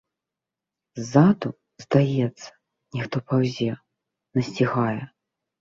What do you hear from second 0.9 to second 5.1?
Ззаду, здаецца, нехта паўзе, насцігае.